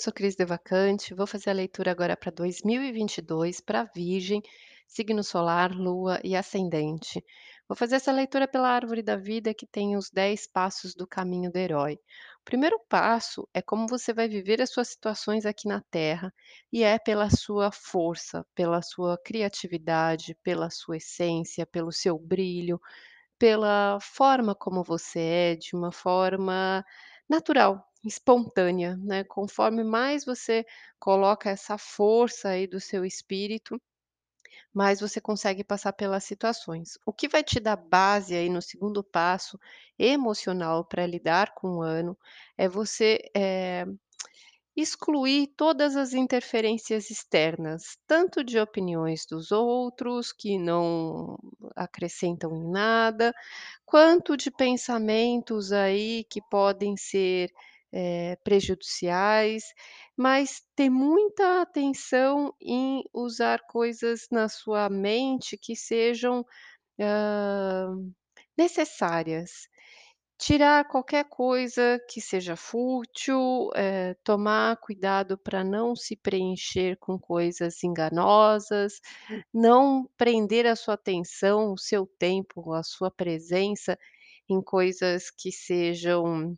[0.00, 4.40] Sou Cris Devacante, vou fazer a leitura agora para 2022 para Virgem,
[4.88, 7.22] signo solar, lua e ascendente.
[7.68, 11.52] Vou fazer essa leitura pela árvore da vida que tem os 10 passos do caminho
[11.52, 12.00] do herói.
[12.40, 16.32] O primeiro passo é como você vai viver as suas situações aqui na Terra,
[16.72, 22.80] e é pela sua força, pela sua criatividade, pela sua essência, pelo seu brilho,
[23.38, 26.82] pela forma como você é, de uma forma
[27.28, 29.24] natural, espontânea, né.
[29.24, 30.64] Conforme mais você
[30.98, 33.80] coloca essa força aí do seu espírito,
[34.74, 36.98] mais você consegue passar pelas situações.
[37.06, 39.58] O que vai te dar base aí no segundo passo
[39.98, 42.18] emocional para lidar com o ano,
[42.58, 43.86] é você, eh
[44.76, 51.36] Excluir todas as interferências externas, tanto de opiniões dos outros, que não
[51.76, 53.34] acrescentam em nada,
[53.84, 57.50] quanto de pensamentos aí que podem ser,
[57.92, 59.64] eh, prejudiciais,
[60.16, 66.44] mas ter muita atenção em usar coisas na sua mente que sejam,
[67.00, 67.88] hã,
[68.58, 69.68] necessárias.
[70.38, 77.84] Tirar qualquer coisa que seja fútil, eh, tomar cuidado para não se preencher com coisas
[77.84, 79.00] enganosas,
[79.52, 83.98] não prender a sua atenção, o seu tempo, a sua presença
[84.48, 86.56] em coisas que sejam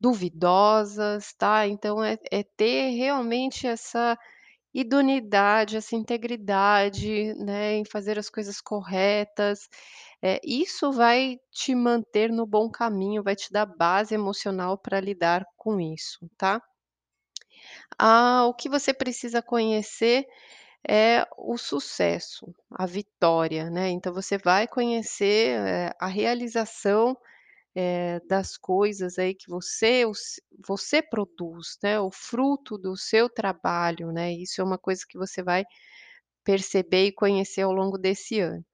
[0.00, 1.66] duvidosas, tá.
[1.66, 4.18] Então é é ter realmente essa
[4.74, 9.68] Idoneidade, essa integridade, né, em fazer as coisas corretas,
[10.22, 15.44] eh, isso vai te manter no bom caminho, vai te dar base emocional para lidar
[15.56, 16.62] com isso, tá.
[17.98, 20.26] Ah, o que você precisa conhecer
[20.88, 27.16] é o sucesso, a vitória, né, então você vai conhecer, eh, a realização,
[27.76, 30.04] eh, das coisas aí que você
[30.68, 35.42] você produz, né, o fruto do seu trabalho, né, isso é uma coisa que você
[35.44, 35.64] vai
[36.44, 38.64] perceber e conhecer ao longo desse ano.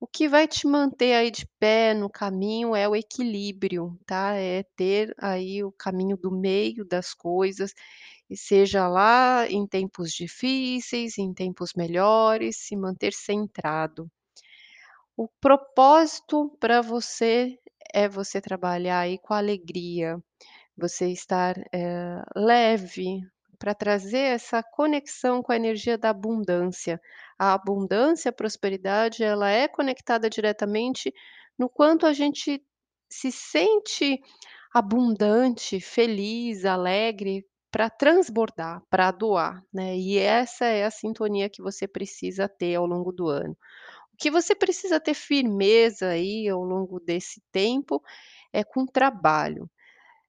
[0.00, 4.34] O que vai te manter aí de pé no caminho é o equilíbrio, tá?
[4.36, 7.72] É ter aí o caminho do meio das coisas,
[8.30, 14.10] e seja lá em tempos difíceis, em tempos melhores, se manter centrado.
[15.18, 17.58] O propósito para você
[17.96, 20.18] é você trabalhar aí com alegria,
[20.76, 23.20] você estar, eh, leve,
[23.58, 27.00] para trazer essa conexão com a energia da abundância.
[27.38, 31.12] A abundância, a prosperidade, ela é conectada diretamente
[31.58, 32.62] no quanto a gente
[33.10, 34.20] se sente
[34.74, 39.96] abundante, feliz, alegre, para transbordar, para doar, né.
[39.96, 43.56] E essa é a sintonia que você precisa ter ao longo do ano.
[44.18, 48.02] Que você precisa ter firmeza aí ao longo desse tempo
[48.52, 49.70] é com o trabalho.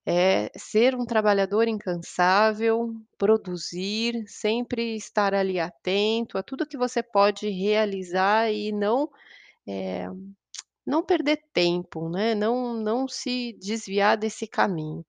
[0.06, 7.50] É ser um trabalhador incansável, produzir, sempre estar ali atento a tudo que você pode
[7.50, 9.10] realizar e não,
[9.68, 10.08] eh,
[10.86, 15.06] não perder tempo, né, não não se desviar desse caminho.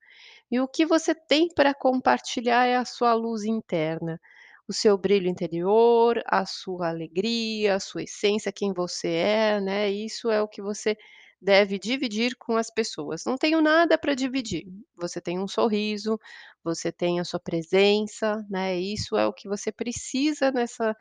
[0.51, 4.21] E o que você tem para compartilhar é a sua luz interna,
[4.69, 10.31] o seu brilho interior, a sua alegria, a sua essência, quem você é, né, isso
[10.31, 10.97] é o que você
[11.41, 13.25] deve dividir com as pessoas.
[13.25, 16.19] Não tenho nada para dividir, você tem um sorriso,
[16.65, 20.97] você tem a sua presença, né, isso é o que você precisa nessa,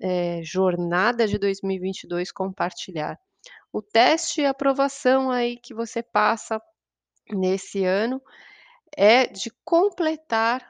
[0.00, 3.18] eh, jornada de 2022 compartilhar.
[3.72, 6.60] O teste e aprovação aí que você passa
[7.32, 8.22] nesse ano
[8.96, 10.66] é de completar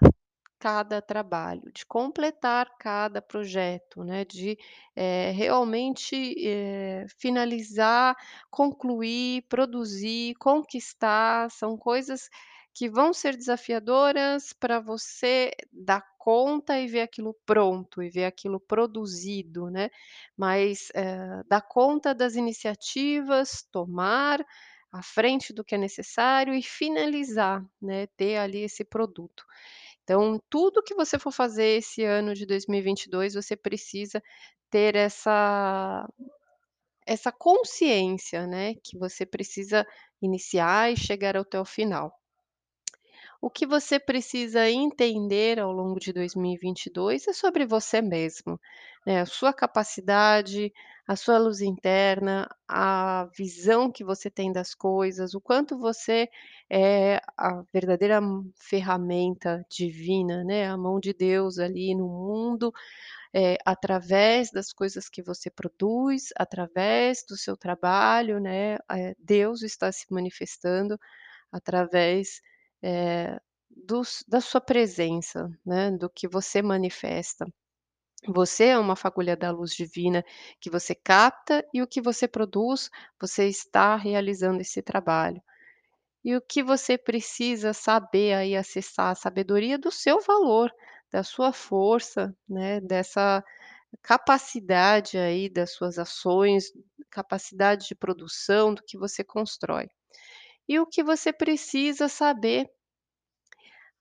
[0.58, 4.58] cada trabalho, de completar cada projeto, né, de,
[4.96, 8.16] eh, realmente, eh, finalizar,
[8.50, 12.28] concluir, produzir, conquistar, são coisas
[12.74, 18.60] que vão ser desafiadoras para você dar conta e ver aquilo pronto, e ver aquilo
[18.60, 19.90] produzido, né,
[20.36, 24.44] mas, eh, dar conta das iniciativas, tomar
[24.92, 29.44] à frente do que é necessário e finalizar, né, ter ali esse produto.
[30.08, 34.22] Então, tudo que você for fazer esse ano de 2022, você precisa
[34.70, 36.08] ter essa
[37.06, 39.86] essa consciência, né, que você precisa
[40.22, 42.12] iniciar e chegar até o final.
[43.42, 48.60] O que você precisa entender ao longo de 2022 é sobre você mesmo,
[49.06, 50.72] né, a sua capacidade,
[51.06, 56.28] a sua luz interna, a visão que você tem das coisas, o quanto você
[56.68, 58.20] é a verdadeira
[58.56, 62.72] ferramenta divina, né, a mão de Deus ali no mundo,
[63.34, 69.92] eh, através das coisas que você produz, através do seu trabalho, né, eh, Deus está
[69.92, 70.98] se manifestando
[71.52, 72.40] através,
[72.82, 73.38] eh
[73.86, 77.46] dos da sua presença, né, do que você manifesta.
[78.28, 80.24] Você é uma fagulha da luz divina
[80.60, 82.90] que você capta e o que você produz,
[83.20, 85.42] você está realizando esse trabalho.
[86.24, 90.70] E o que você precisa saber aí acessar a sabedoria do seu valor,
[91.12, 93.44] da sua força, né, dessa
[94.02, 96.66] capacidade aí das suas ações,
[97.10, 99.88] capacidade de produção do que você constrói.
[100.68, 102.70] E o que você precisa saber,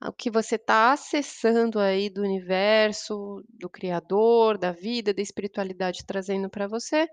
[0.00, 6.48] o que você está acessando aí do universo, do criador, da vida, da espiritualidade trazendo
[6.48, 7.08] para você,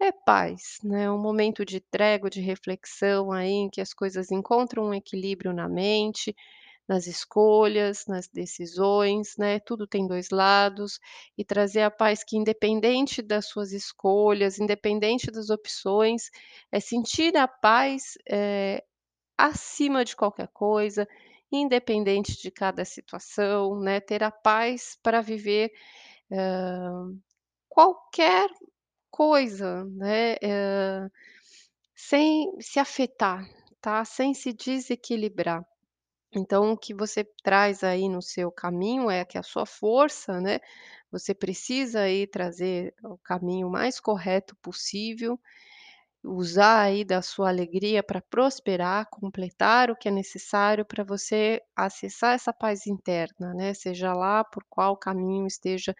[0.00, 4.84] é paz, né, um momento de trégua, de reflexão aí em que as coisas encontram
[4.86, 6.34] um equilíbrio na mente,
[6.92, 10.98] nas escolhas, nas decisões, né, tudo tem 2 lados,
[11.38, 16.30] e trazer a paz que independente das suas escolhas, independente das opções,
[16.72, 18.84] é sentir a paz, eh,
[19.38, 21.08] acima de qualquer coisa,
[21.52, 25.72] independente de cada situação, né, ter a paz para viver,
[26.32, 27.14] hã,
[27.68, 28.48] qualquer
[29.10, 31.10] coisa, né, hã,
[31.96, 33.44] sem se afetar,
[33.82, 35.64] tá, sem se desequilibrar.
[36.34, 40.60] Então o que você traz aí no seu caminho é que a sua força, né,
[41.10, 45.38] você precisa aí trazer o caminho mais correto possível,
[46.24, 52.34] usar aí da sua alegria para prosperar, completar o que é necessário para você acessar
[52.34, 55.94] essa paz interna, né, seja lá por qual caminho esteja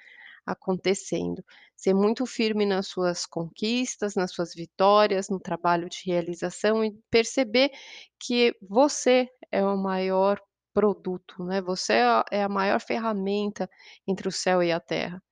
[0.47, 1.45] acontecendo.
[1.77, 7.71] Ser muito firme nas suas conquistas, nas suas vitórias, no trabalho de realização e perceber
[8.19, 10.41] que você é o maior
[10.75, 13.69] produto, né, você é a é maior ferramenta
[14.07, 15.23] entre o céu e a terra.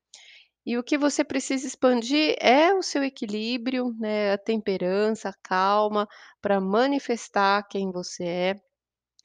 [0.65, 6.07] E o que você precisa expandir é o seu equilíbrio, né, a temperança, a calma,
[6.41, 8.55] para manifestar quem você é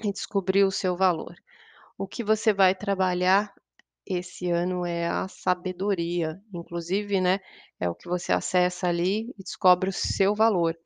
[0.04, 1.36] e descobrir o seu valor.
[1.98, 3.54] O que você vai trabalhar
[4.06, 7.40] esse ano é a sabedoria, inclusive, né,
[7.80, 10.78] é o que você acessa ali e descobre o seu valor.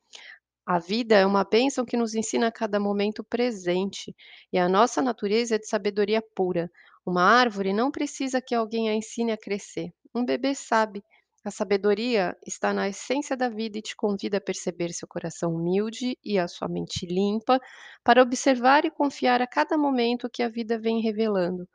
[0.66, 4.16] A vida é uma bênção que nos ensina a cada momento presente,
[4.54, 6.72] e a nossa natureza é de sabedoria pura.
[7.06, 9.92] Uma árvore não precisa que alguém a ensine a crescer.
[10.14, 11.04] Um bebê sabe.
[11.44, 16.18] A sabedoria está na essência da vida e te convida a perceber seu coração humilde
[16.24, 17.60] e a sua mente limpa
[18.04, 21.68] para observar e confiar a cada momento que a vida vem revelando.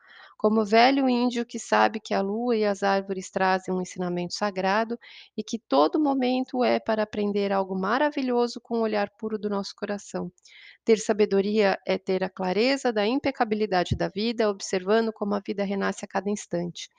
[0.45, 4.99] Como velho índio que sabe que a lua e as árvores trazem um ensinamento sagrado
[5.35, 9.75] e que todo momento é para aprender algo maravilhoso com o olhar puro do nosso
[9.75, 10.31] coração.
[10.85, 16.05] Ter sabedoria é ter a clareza da impecabilidade da vida, observando como a vida renasce
[16.05, 16.91] a cada instante.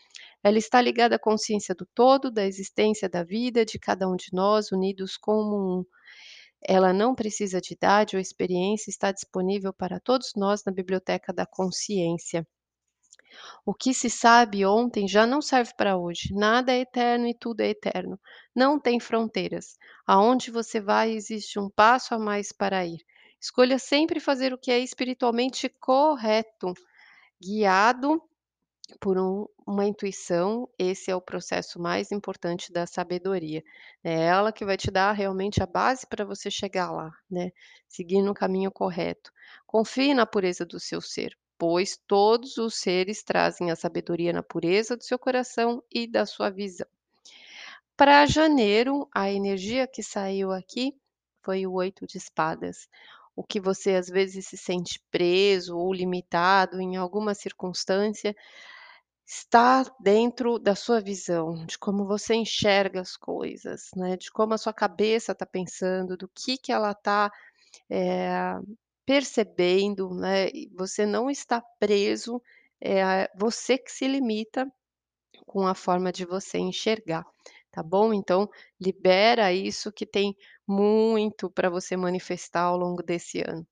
[0.44, 4.30] Ela está ligada à consciência do todo, da existência da vida, de cada um de
[4.34, 5.86] nós, unidos como um.
[6.68, 11.46] Ela não precisa de idade ou experiência, está disponível para todos nós na biblioteca da
[11.46, 12.44] consciência.
[13.66, 16.34] O que se sabe ontem já não serve para hoje.
[16.34, 18.20] Nada é eterno e tudo é eterno.
[18.56, 19.78] Não tem fronteiras.
[20.06, 23.00] Aonde você vai, existe um passo a mais para ir.
[23.40, 26.74] Escolha sempre fazer o que é espiritualmente correto,
[27.42, 28.22] guiado
[29.00, 33.64] por um uma intuição, esse é o processo mais importante da sabedoria.
[34.04, 37.52] É ela que vai te dar realmente a base para você chegar lá, né,
[37.88, 39.32] seguir no caminho correto.
[39.66, 44.96] Confie na pureza do seu ser, pois todos os seres trazem a sabedoria na pureza
[44.96, 46.88] do seu coração e da sua visão.
[47.98, 50.94] Para janeiro, a energia que saiu aqui
[51.42, 52.90] foi o 8 de espadas.
[53.36, 58.36] O que você às vezes se sente preso ou limitado em alguma circunstância,
[59.26, 64.58] está dentro da sua visão, de como você enxerga as coisas, né, de como a
[64.58, 67.32] sua cabeça está pensando, do que que ela está,
[67.90, 68.60] eh,
[69.06, 72.42] percebendo, né, você não está preso,
[72.82, 74.68] é você que se limita
[75.46, 77.26] com a forma de você enxergar,
[77.72, 78.14] tá bom?
[78.14, 80.36] Então libera isso que tem
[80.68, 83.68] muito para você manifestar ao longo desse ano.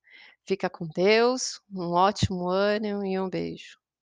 [0.47, 3.82] Fica com Deus, um ótimo ano e um beijo.